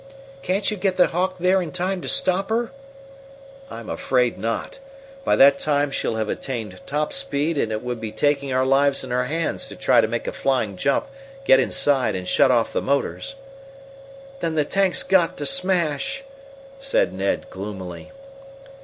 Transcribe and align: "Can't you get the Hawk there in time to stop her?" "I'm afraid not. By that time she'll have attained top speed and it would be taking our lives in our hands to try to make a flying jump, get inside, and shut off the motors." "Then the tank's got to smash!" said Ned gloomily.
"Can't 0.41 0.71
you 0.71 0.77
get 0.77 0.97
the 0.97 1.09
Hawk 1.09 1.35
there 1.37 1.61
in 1.61 1.71
time 1.71 2.01
to 2.01 2.09
stop 2.09 2.49
her?" 2.49 2.71
"I'm 3.69 3.87
afraid 3.87 4.39
not. 4.39 4.79
By 5.23 5.35
that 5.35 5.59
time 5.59 5.91
she'll 5.91 6.15
have 6.15 6.27
attained 6.27 6.79
top 6.87 7.13
speed 7.13 7.55
and 7.55 7.71
it 7.71 7.83
would 7.83 8.01
be 8.01 8.11
taking 8.11 8.51
our 8.51 8.65
lives 8.65 9.03
in 9.03 9.11
our 9.11 9.25
hands 9.25 9.67
to 9.67 9.75
try 9.75 10.01
to 10.01 10.07
make 10.07 10.25
a 10.25 10.31
flying 10.31 10.75
jump, 10.75 11.05
get 11.45 11.59
inside, 11.59 12.15
and 12.15 12.27
shut 12.27 12.49
off 12.49 12.73
the 12.73 12.81
motors." 12.81 13.35
"Then 14.39 14.55
the 14.55 14.65
tank's 14.65 15.03
got 15.03 15.37
to 15.37 15.45
smash!" 15.45 16.23
said 16.79 17.13
Ned 17.13 17.51
gloomily. 17.51 18.11